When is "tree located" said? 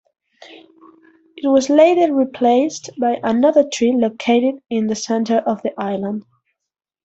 3.71-4.55